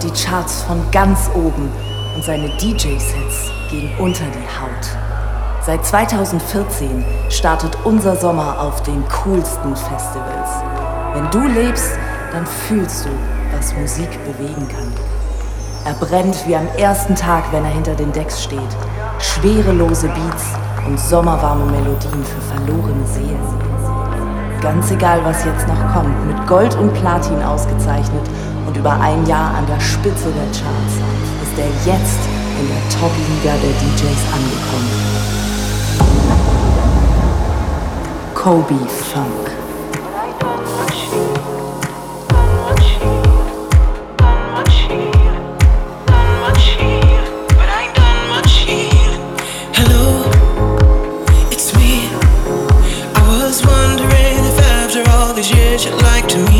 Er 0.00 0.06
kennt 0.06 0.18
die 0.18 0.24
Charts 0.24 0.62
von 0.62 0.90
ganz 0.92 1.30
oben 1.34 1.70
und 2.14 2.24
seine 2.24 2.48
DJ-Sets 2.56 3.50
gehen 3.70 3.90
unter 3.98 4.24
die 4.24 4.48
Haut. 4.58 4.96
Seit 5.62 5.84
2014 5.84 7.04
startet 7.28 7.76
unser 7.84 8.16
Sommer 8.16 8.58
auf 8.60 8.82
den 8.82 9.04
coolsten 9.08 9.76
Festivals. 9.76 10.48
Wenn 11.12 11.30
du 11.30 11.46
lebst, 11.46 11.98
dann 12.32 12.46
fühlst 12.46 13.04
du, 13.04 13.10
was 13.54 13.74
Musik 13.74 14.08
bewegen 14.24 14.66
kann. 14.68 14.90
Er 15.84 15.94
brennt 15.94 16.46
wie 16.46 16.56
am 16.56 16.68
ersten 16.78 17.14
Tag, 17.14 17.44
wenn 17.52 17.64
er 17.64 17.72
hinter 17.72 17.94
den 17.94 18.12
Decks 18.12 18.42
steht. 18.42 18.60
Schwerelose 19.18 20.08
Beats 20.08 20.44
und 20.86 20.98
sommerwarme 20.98 21.66
Melodien 21.66 22.24
für 22.24 22.54
verlorene 22.54 23.06
Seelen. 23.06 23.60
Ganz 24.62 24.90
egal, 24.90 25.20
was 25.24 25.44
jetzt 25.44 25.68
noch 25.68 25.92
kommt, 25.92 26.26
mit 26.26 26.46
Gold 26.46 26.74
und 26.76 26.92
Platin 26.94 27.42
ausgezeichnet 27.42 28.28
und 28.70 28.76
über 28.76 29.00
ein 29.00 29.26
Jahr 29.26 29.54
an 29.54 29.66
der 29.66 29.80
Spitze 29.80 30.30
der 30.30 30.44
Charts 30.44 30.94
ist 31.42 31.58
er 31.58 31.92
jetzt 31.92 32.20
in 32.60 32.68
der 32.68 32.82
Top-Liga 33.00 33.56
der 33.62 33.74
DJs 33.80 34.22
angekommen. 34.32 34.90
Kobe 38.34 38.78
Funk. 38.88 39.50
like 56.02 56.28
to 56.28 56.38
me 56.50 56.59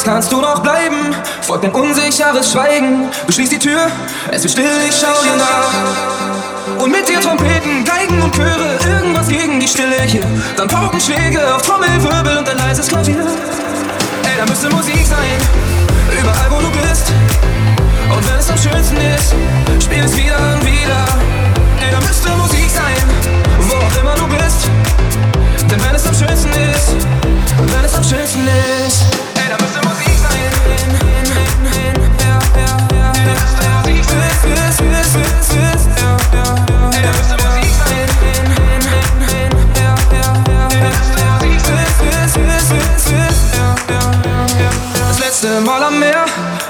jetzt 0.00 0.06
kannst 0.06 0.32
du 0.32 0.40
noch 0.40 0.60
bleiben. 0.60 1.14
Folgt 1.42 1.64
ein 1.64 1.72
unsicheres 1.72 2.52
Schweigen. 2.52 3.10
Beschließ 3.26 3.50
die 3.50 3.58
Tür, 3.58 3.80
es 4.30 4.42
wird 4.42 4.52
still, 4.52 4.70
ich 4.88 4.94
schau 4.98 5.12
dir 5.22 5.36
nach. 5.36 6.82
Und 6.82 6.90
mit 6.90 7.06
dir 7.06 7.20
Trompeten, 7.20 7.84
Geigen 7.84 8.22
und 8.22 8.34
Chöre, 8.34 8.78
irgendwas 8.88 9.28
gegen 9.28 9.60
die 9.60 9.68
Stille 9.68 10.00
hier. 10.06 10.24
Dann 10.56 10.68
Paukenschläge 10.68 11.54
auf 11.54 11.62
Trommelwirbel 11.62 12.38
und 12.38 12.48
ein 12.48 12.56
leises 12.56 12.88
Klavier. 12.88 13.19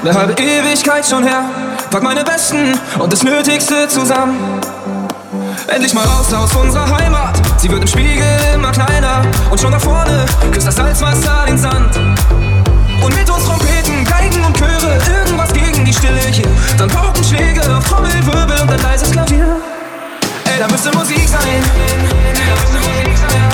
eine 0.08 0.38
Ewigkeit 0.38 1.06
schon 1.06 1.24
her. 1.24 1.44
Pack 1.90 2.02
meine 2.02 2.24
Besten 2.24 2.78
und 2.98 3.12
das 3.12 3.22
Nötigste 3.22 3.86
zusammen. 3.88 4.60
Endlich 5.68 5.92
mal 5.94 6.04
raus 6.04 6.32
aus 6.32 6.54
unserer 6.56 6.98
Heimat. 6.98 7.40
Sie 7.58 7.70
wird 7.70 7.82
im 7.82 7.86
Spiegel 7.86 8.24
immer 8.54 8.72
kleiner. 8.72 9.22
Und 9.50 9.60
schon 9.60 9.72
da 9.72 9.78
vorne 9.78 10.24
küsst 10.52 10.66
das 10.66 10.76
Salzwasser 10.76 11.44
den 11.46 11.58
Sand. 11.58 11.96
Und 13.02 13.14
mit 13.14 13.30
uns 13.30 13.44
Trompeten, 13.44 14.04
Geigen 14.04 14.44
und 14.44 14.56
Chöre. 14.56 14.98
Irgendwas 15.18 15.52
gegen 15.52 15.84
die 15.84 15.92
Stille 15.92 16.20
hier. 16.30 16.48
Dann 16.78 16.88
Paukenschläge, 16.88 17.60
Trommelwirbel 17.88 18.60
und 18.62 18.70
ein 18.70 18.82
leises 18.82 19.10
Klavier. 19.10 19.56
Ey, 20.44 20.58
da 20.58 20.66
müsste 20.68 20.90
Musik 20.96 21.28
sein. 21.28 21.62
Da 22.34 22.54
müsste 22.54 22.78
Musik 22.78 23.18
sein. 23.22 23.50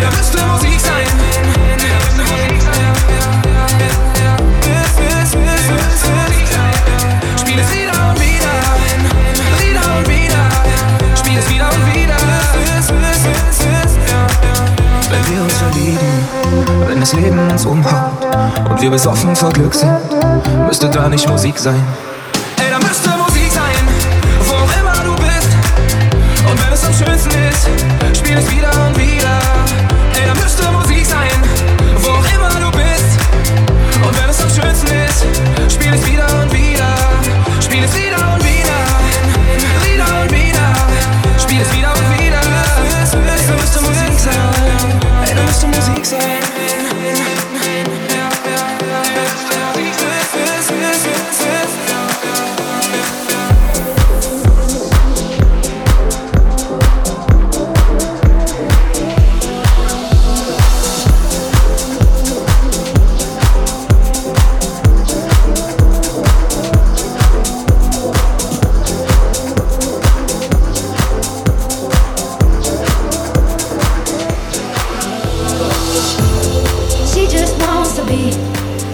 Da 0.00 0.10
müsste 0.10 0.46
Musik 0.46 0.80
sein. 0.80 1.07
das 17.16 17.64
umhaut 17.64 18.26
und 18.68 18.82
wir 18.82 18.90
besoffen 18.90 19.34
vor 19.34 19.50
Glück 19.50 19.74
sind, 19.74 19.98
müsste 20.66 20.90
da 20.90 21.08
nicht 21.08 21.28
Musik 21.28 21.58
sein. 21.58 21.82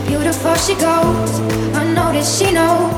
Beautiful 0.07 0.55
she 0.57 0.75
goes, 0.75 1.41
I 1.73 1.85
know 1.95 2.13
that 2.13 2.25
she 2.25 2.53
knows. 2.53 2.93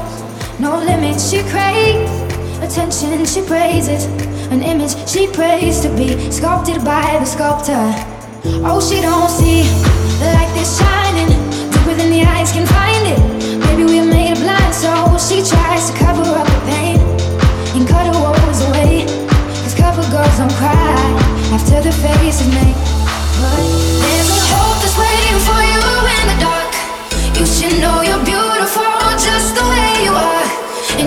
No 0.59 0.79
limits 0.79 1.31
she 1.31 1.43
craves, 1.53 2.11
attention 2.59 3.25
she 3.25 3.43
praises. 3.47 4.07
An 4.51 4.63
image 4.63 4.95
she 5.09 5.27
prays 5.29 5.81
to 5.81 5.89
be 5.97 6.31
sculpted 6.31 6.85
by 6.85 7.19
the 7.21 7.25
sculptor. 7.25 7.87
Oh, 8.67 8.81
she 8.81 9.01
don't 9.01 9.31
see 9.31 9.63
the 10.19 10.27
light 10.35 10.51
that's 10.55 10.79
shining. 10.79 11.31
Deep 11.71 11.87
within 11.87 12.11
the 12.11 12.23
eyes 12.23 12.51
can 12.53 12.67
find 12.67 13.07
it. 13.07 13.21
Maybe 13.67 13.85
we're 13.85 14.05
made 14.05 14.39
blind, 14.39 14.75
so 14.75 14.91
she 15.19 15.43
tries 15.47 15.91
to 15.91 15.99
cover 15.99 16.23
up 16.23 16.47
the 16.47 16.63
pain 16.71 16.99
and 17.77 17.87
cut 17.87 18.07
her 18.07 18.19
woes 18.19 18.61
away. 18.69 19.07
Cause 19.63 19.75
cover 19.75 20.03
girls 20.11 20.37
don't 20.39 20.53
cry 20.55 20.99
after 21.55 21.81
the 21.83 21.93
face 21.93 22.41
is 22.41 22.51
made. 22.55 22.79
But 23.39 23.76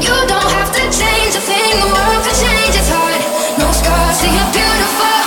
you 0.09 0.15
don't 0.27 0.51
have 0.57 0.71
to 0.71 0.81
change 0.91 1.35
a 1.35 1.41
thing. 1.41 1.73
The 1.81 1.85
world 1.85 2.23
could 2.23 2.37
change 2.37 2.75
its 2.75 2.89
heart. 2.89 3.21
No 3.57 3.71
scars, 3.71 4.19
so 4.19 4.27
you're 4.27 4.51
beautiful. 4.53 5.18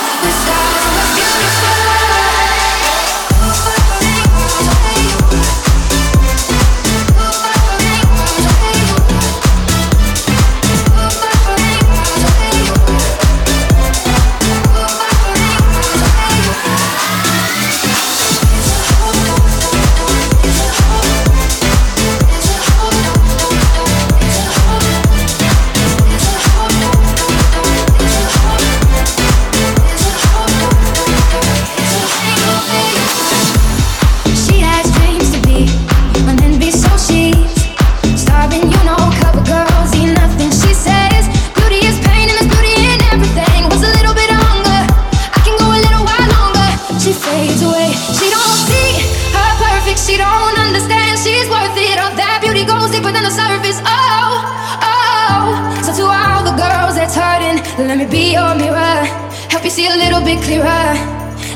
clearer. 60.43 60.93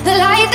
The 0.06 0.16
light 0.18 0.47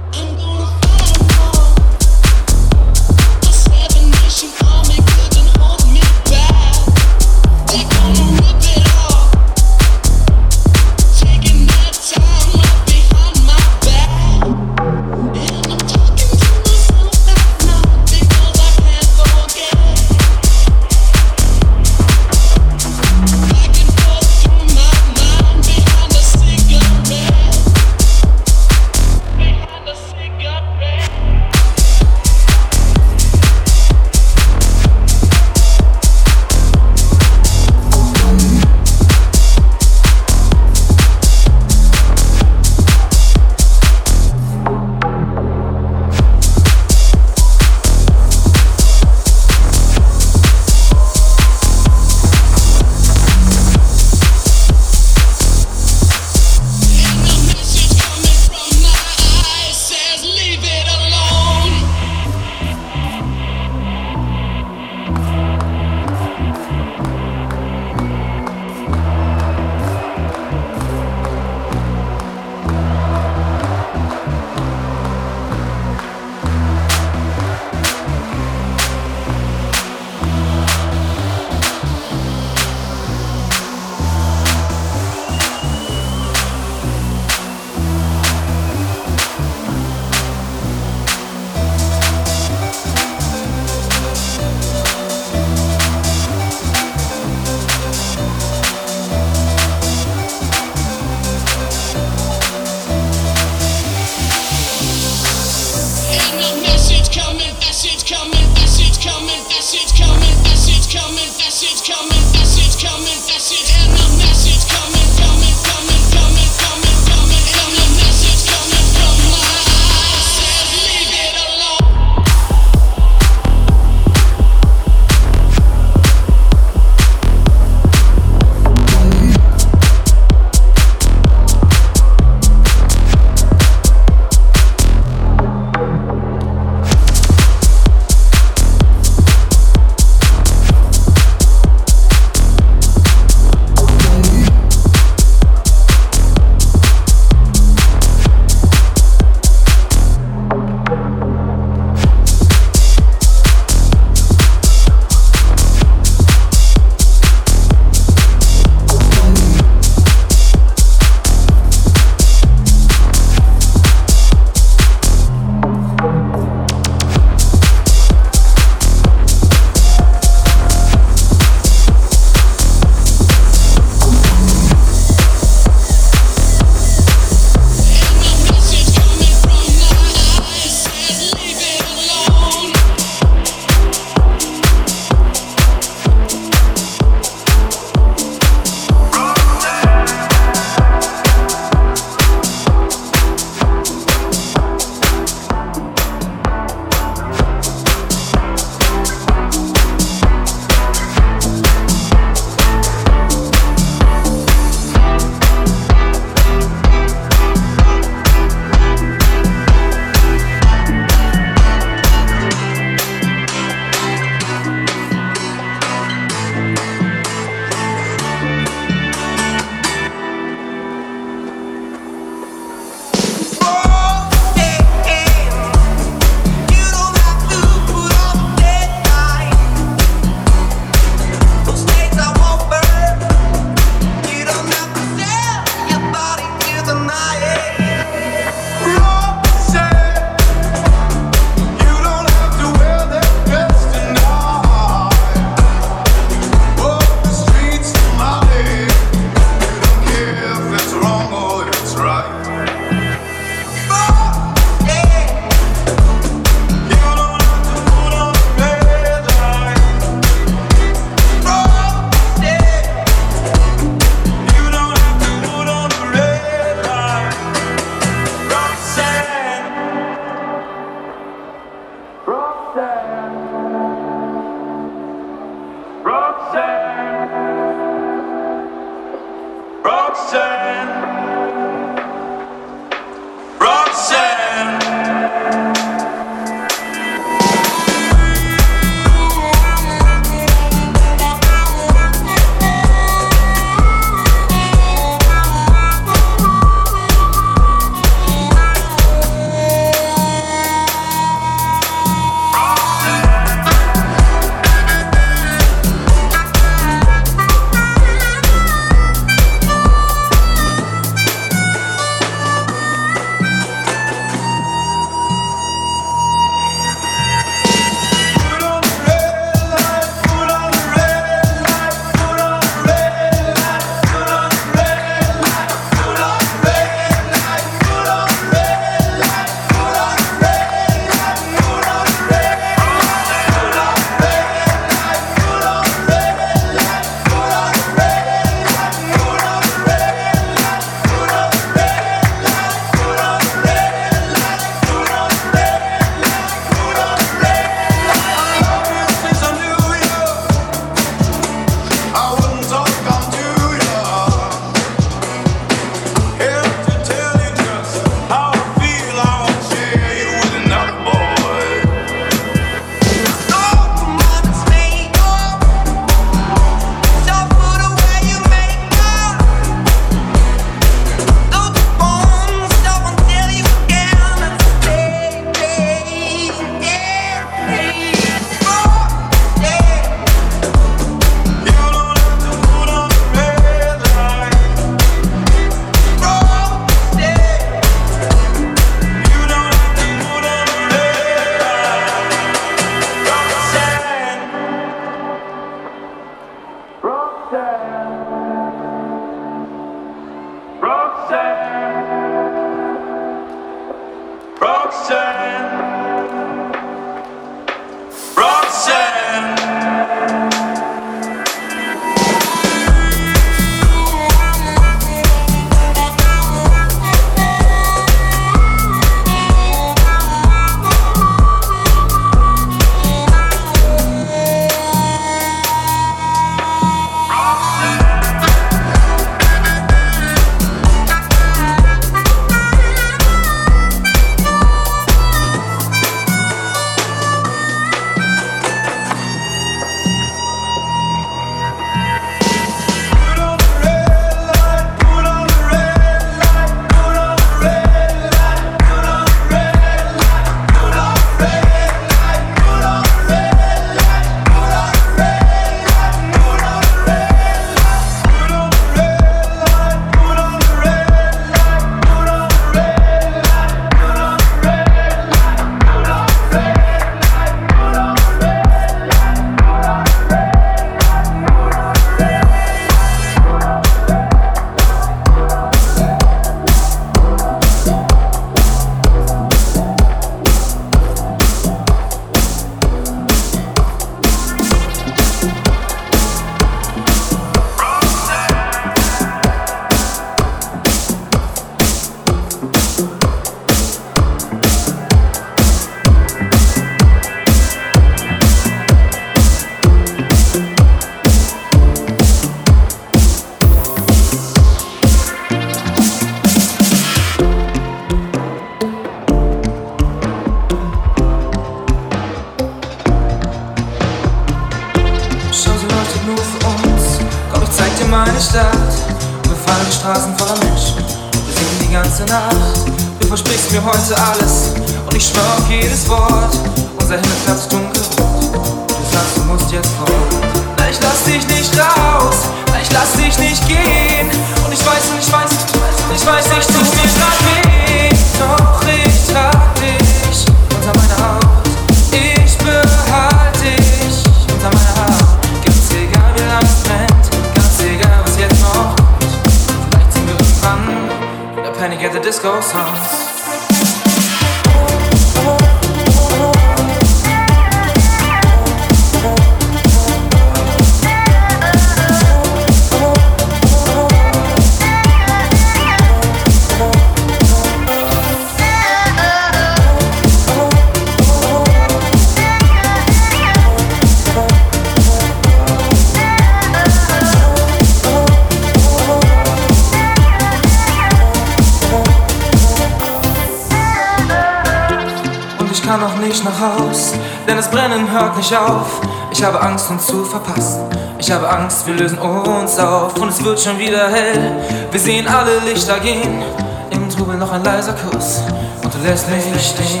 alle 595.88 596.00
Lichter 596.00 596.00
gehen. 596.00 596.42
Im 596.90 597.08
Trubel 597.10 597.36
noch 597.36 597.52
ein 597.52 597.64
leiser 597.64 597.92
Kuss 597.92 598.42
und 598.82 598.94
du 598.94 598.98
lässt 599.06 599.28
mich 599.28 599.42
stehen. 599.42 600.00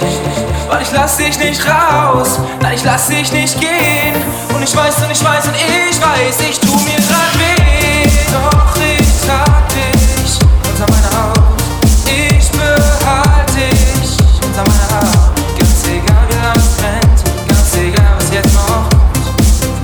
Weil 0.68 0.82
ich 0.82 0.92
lass 0.92 1.16
dich 1.16 1.38
nicht 1.38 1.62
raus, 1.66 2.38
nein, 2.60 2.74
ich 2.74 2.84
lass 2.84 3.08
dich 3.08 3.32
nicht 3.32 3.60
gehen. 3.60 4.14
Und 4.54 4.62
ich 4.62 4.74
weiß 4.74 4.96
und 5.04 5.10
ich 5.10 5.24
weiß 5.24 5.46
und 5.46 5.54
ich 5.54 6.00
weiß, 6.00 6.40
ich 6.48 6.60
tu 6.60 6.72
mir 6.72 7.00
grad 7.08 7.34
weh. 7.38 8.08
Doch 8.32 8.76
ich 8.76 9.26
trag 9.26 9.68
dich 9.68 10.38
unter 10.70 10.92
meiner 10.92 11.28
Haut. 11.28 11.62
Ich 12.06 12.50
behalte 12.50 13.68
dich 13.74 14.16
unter 14.44 14.64
meiner 14.70 15.00
Haut. 15.00 15.58
Ganz 15.58 15.84
egal, 15.84 16.24
wie 16.28 16.42
lange 16.42 16.58
es 16.58 16.76
brennt, 16.76 17.48
ganz 17.48 17.74
egal, 17.76 18.14
was 18.18 18.32
jetzt 18.32 18.54
noch. 18.54 18.88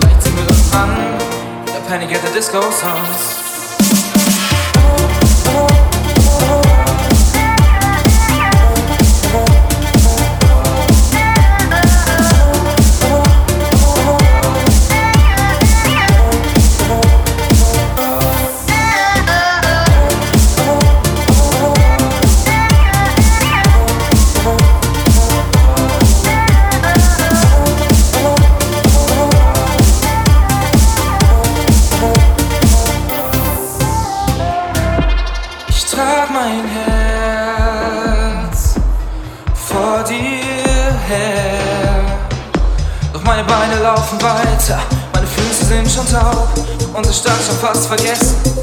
Vielleicht 0.00 0.22
singen 0.22 0.36
wir 0.36 0.44
irgendwann 0.44 0.96
der 1.66 1.80
Panic 1.88 2.14
at 2.14 2.20
the 2.26 2.32
Disco 2.32 2.60
Songs. 2.60 3.33
Fast 47.64 47.86
vergessen, 47.86 48.53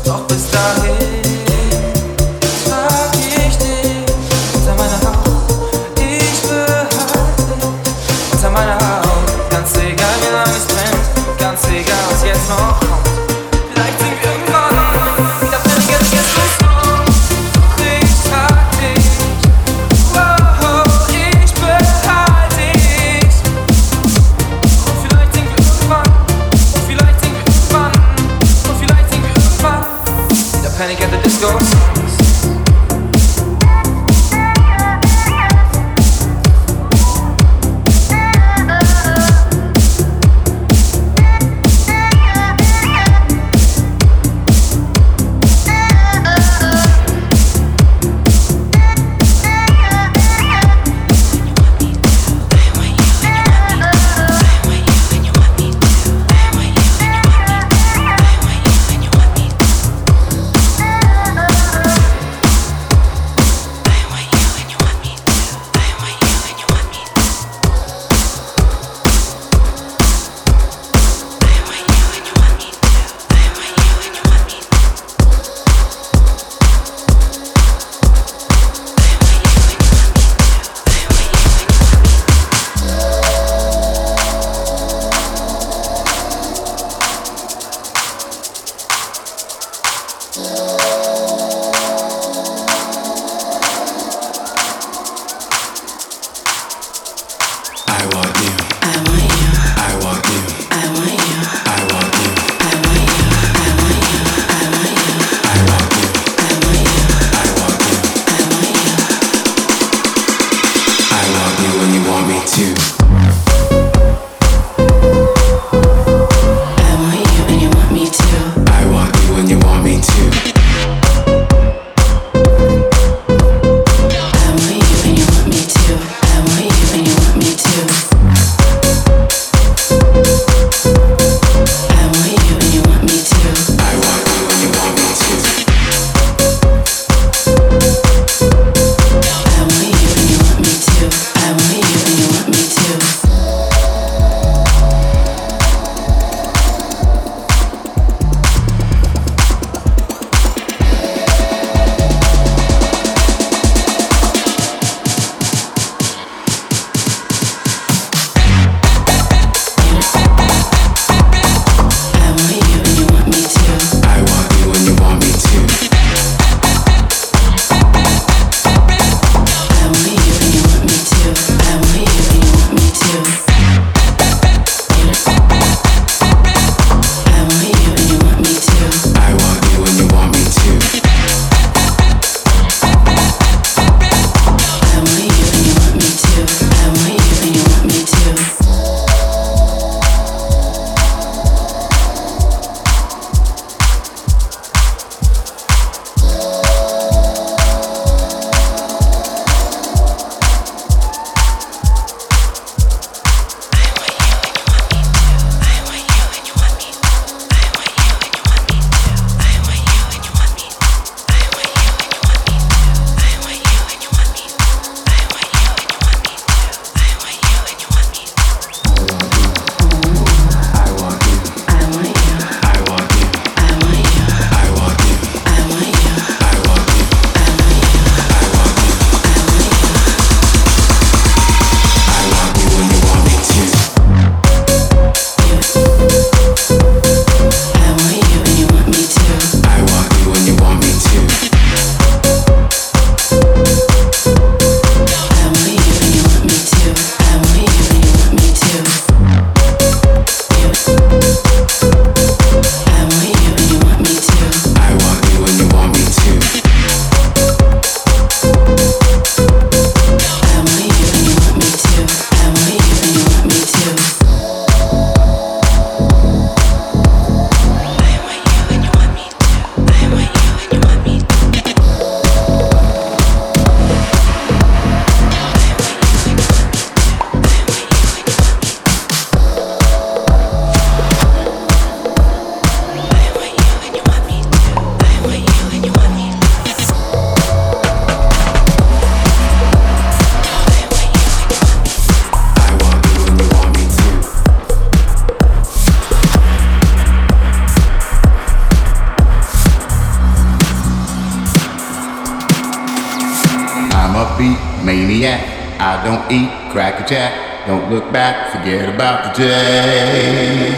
Look 307.92 308.08
back, 308.14 308.56
forget 308.56 308.88
about 308.88 309.36
the 309.36 309.44
day. 309.44 310.72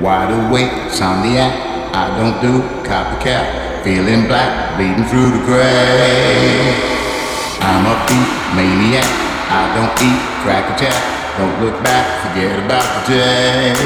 Wide 0.00 0.32
awake, 0.32 0.72
insomniac. 0.88 1.52
I 1.92 2.08
don't 2.16 2.40
do 2.40 2.64
copycat. 2.88 3.84
Feeling 3.84 4.24
black, 4.24 4.48
bleeding 4.80 5.04
through 5.12 5.28
the 5.28 5.44
gray. 5.44 6.72
I'm 7.60 7.84
a 7.84 7.92
beat 8.08 8.32
maniac. 8.56 9.04
I 9.52 9.76
don't 9.76 9.92
eat 10.00 10.20
crack 10.40 10.72
attack. 10.72 10.96
Don't 11.36 11.52
look 11.60 11.76
back, 11.84 12.08
forget 12.24 12.56
about 12.64 12.88
the 13.04 13.12
day. 13.12 13.76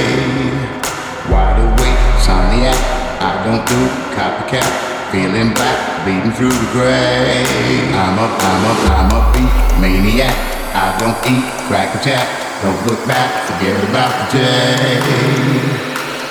Wide 1.35 1.59
awake, 1.59 1.99
insomniac. 2.15 2.79
I 3.19 3.43
don't 3.43 3.67
do 3.67 3.91
copycat. 4.15 4.71
Feeling 5.11 5.51
black, 5.51 6.07
bleeding 6.07 6.31
through 6.39 6.55
the 6.55 6.69
gray. 6.71 7.43
I'm 7.91 8.23
a, 8.23 8.27
I'm 8.31 8.65
a, 8.71 8.73
I'm 8.95 9.11
a 9.19 9.21
beat 9.35 9.51
maniac. 9.83 10.39
I 10.79 10.95
don't 11.03 11.19
eat 11.27 11.43
crack 11.67 11.91
attack. 11.99 12.42
Don't 12.63 12.87
look 12.87 13.05
back, 13.09 13.51
forget 13.51 13.75
about 13.91 14.31
the 14.31 14.39
day. 14.39 15.01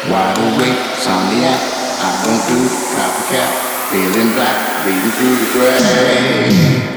Wide 0.10 0.38
awake, 0.40 0.80
insomniac, 0.96 1.60
I 2.00 2.24
don't 2.24 2.40
do 2.48 2.56
copycat. 2.96 3.52
Feeling 3.92 4.32
black, 4.32 4.58
bleeding 4.86 5.12
through 5.12 5.36
the 5.36 5.48
gray. 5.52 6.92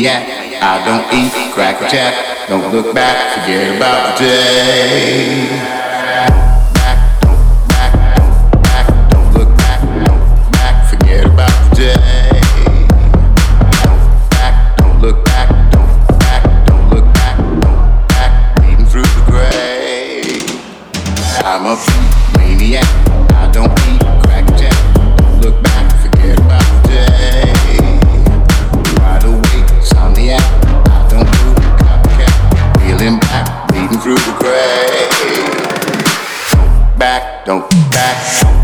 react. 0.00 0.30
I 0.62 0.84
don't 0.84 1.06
eat, 1.12 1.52
crack 1.52 1.80
or 1.80 1.88
jack. 1.88 2.48
Don't 2.48 2.72
look 2.72 2.94
back, 2.94 3.40
forget 3.40 3.76
about 3.76 4.18
the 4.18 4.24
day. 4.24 5.59
don't 37.50 37.68
back. 37.90 38.59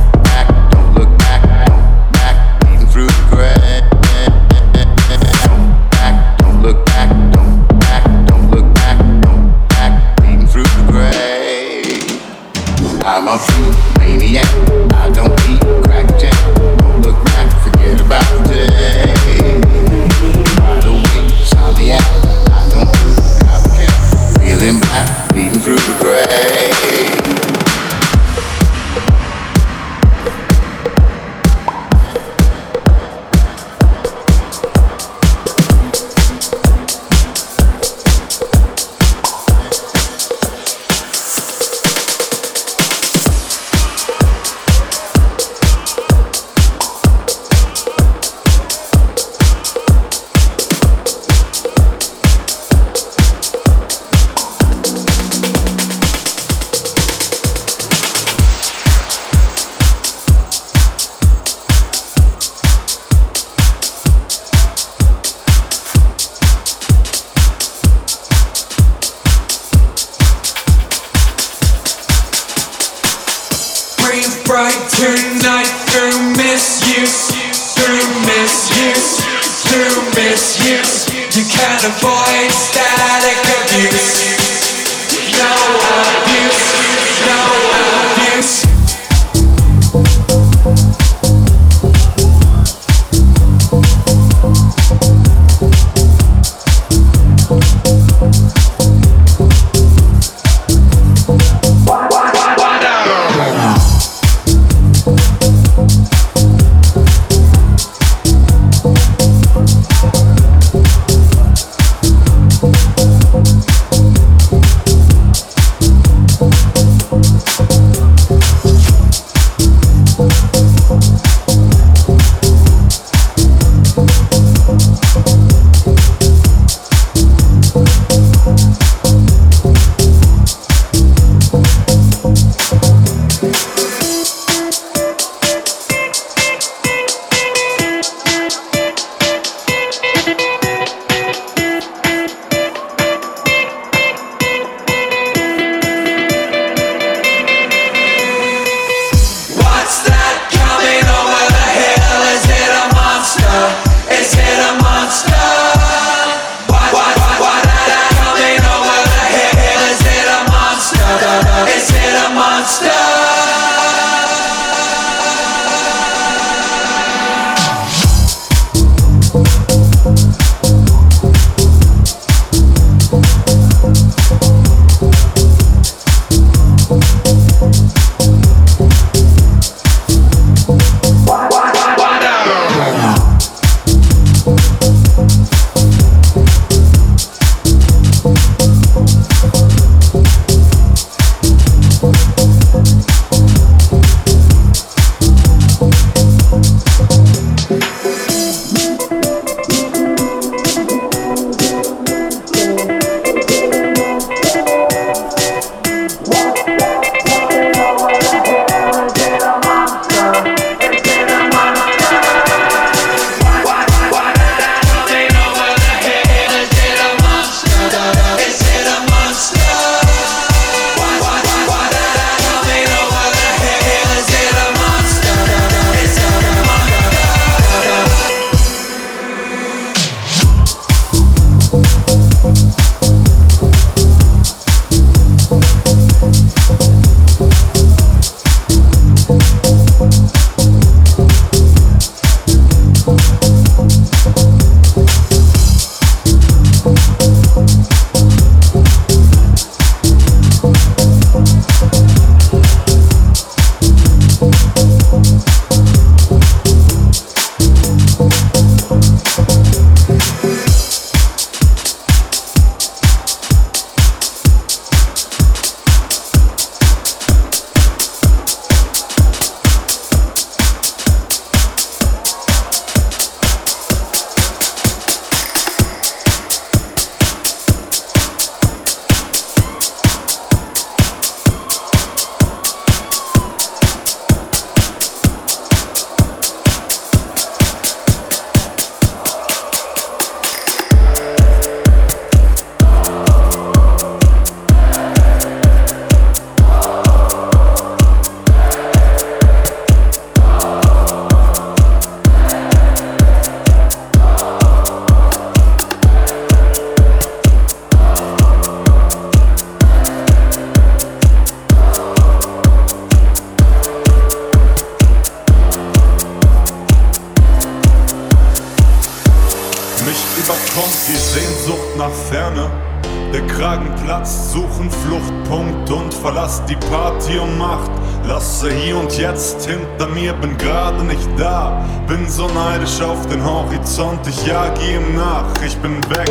Bin 332.06 332.28
so 332.28 332.46
neidisch 332.48 333.00
auf 333.00 333.26
den 333.26 333.44
Horizont, 333.44 334.20
ich 334.28 334.46
jag 334.46 334.72
ihm 334.82 335.16
nach, 335.16 335.46
ich 335.64 335.76
bin 335.78 335.98
weg. 336.10 336.30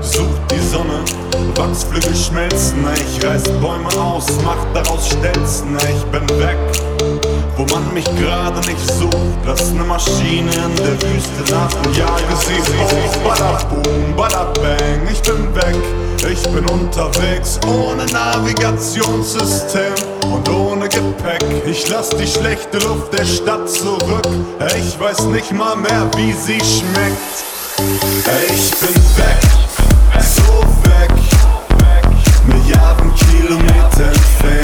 Such 0.00 0.38
die 0.50 0.60
Sonne, 0.60 1.00
Wachsflügel 1.56 2.14
schmelzen, 2.14 2.84
ich 2.94 3.24
reiß 3.24 3.44
Bäume 3.60 3.88
aus, 4.00 4.26
mach 4.44 4.64
daraus 4.74 5.06
Stelzen, 5.06 5.76
ich 5.76 6.04
bin 6.06 6.28
weg 6.38 6.58
wo 7.56 7.74
man 7.74 7.92
mich 7.92 8.04
gerade 8.16 8.58
nicht 8.60 8.90
sucht. 8.92 9.12
Lass 9.46 9.72
ne 9.72 9.84
Maschine 9.84 10.50
in 10.50 10.76
der 10.76 10.94
Wüste 11.02 11.52
nach 11.52 11.74
und 11.84 11.96
jage 11.96 12.36
sie 12.36 12.60
hoch. 12.60 13.16
Badaboom, 13.24 14.16
badabang, 14.16 15.06
ich 15.10 15.22
bin 15.22 15.54
weg. 15.54 16.01
Ich 16.30 16.42
bin 16.50 16.64
unterwegs 16.66 17.58
ohne 17.66 18.06
Navigationssystem 18.06 19.92
und 20.32 20.48
ohne 20.48 20.88
Gepäck. 20.88 21.42
Ich 21.66 21.88
lass 21.88 22.10
die 22.10 22.26
schlechte 22.26 22.78
Luft 22.78 23.12
der 23.12 23.24
Stadt 23.24 23.68
zurück. 23.68 24.28
Ich 24.76 24.98
weiß 24.98 25.24
nicht 25.26 25.52
mal 25.52 25.76
mehr, 25.76 26.08
wie 26.16 26.32
sie 26.32 26.60
schmeckt. 26.60 27.44
Ich 28.48 28.70
bin 28.70 28.94
weg, 29.16 29.40
so 30.22 30.62
weg, 30.88 31.10
Milliarden 32.46 33.12
Kilometer 33.14 34.04
entfernt. 34.04 34.61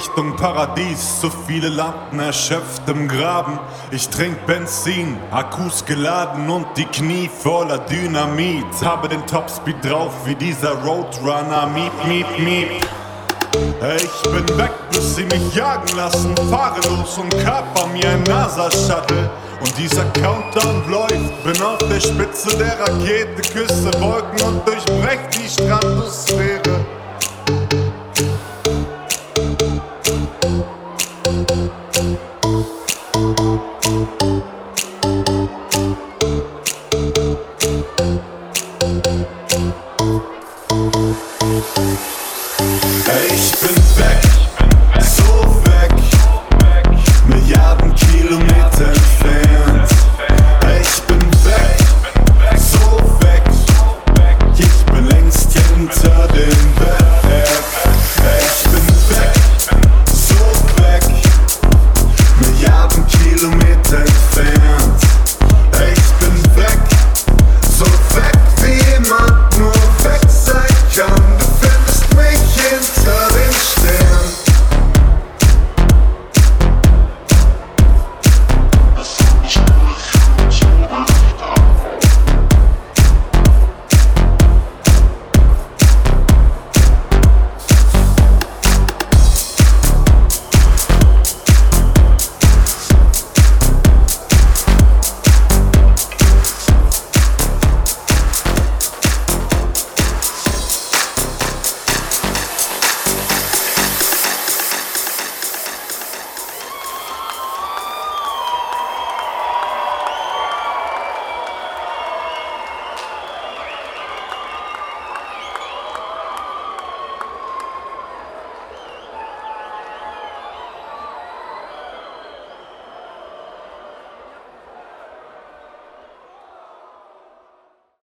Richtung 0.00 0.34
Paradies. 0.34 1.20
Zu 1.20 1.28
viele 1.46 1.68
Lampen 1.68 2.20
erschöpft 2.20 2.88
im 2.88 3.06
Graben. 3.06 3.58
Ich 3.90 4.08
trink 4.08 4.46
Benzin, 4.46 5.18
Akkus 5.30 5.84
geladen 5.84 6.48
und 6.48 6.66
die 6.78 6.86
Knie 6.86 7.28
voller 7.28 7.80
Dynamit. 7.80 8.64
Habe 8.82 9.10
den 9.10 9.26
Topspeed 9.26 9.84
drauf 9.84 10.12
wie 10.24 10.34
dieser 10.34 10.72
Roadrunner. 10.82 11.66
Miep, 11.74 11.92
miep, 12.08 12.26
miep. 12.38 12.68
Ich 13.98 14.30
bin 14.30 14.58
weg, 14.58 14.72
bis 14.90 15.16
sie 15.16 15.24
mich 15.24 15.54
jagen 15.54 15.94
lassen. 15.94 16.34
Fahre 16.48 16.80
los 16.88 17.18
und 17.18 17.36
kaper 17.44 17.86
mir 17.88 18.08
ein 18.08 18.22
NASA-Shuttle. 18.22 19.28
Und 19.60 19.76
dieser 19.76 20.04
Countdown 20.12 20.82
läuft. 20.90 21.44
Bin 21.44 21.62
auf 21.62 21.78
der 21.90 22.00
Spitze 22.00 22.56
der 22.56 22.80
Rakete, 22.80 23.42
küsse 23.52 23.92
Wolken 24.00 24.48
und 24.48 24.66
durchbrech 24.66 25.20
die 25.34 25.46
Stratosphäre. 25.46 26.86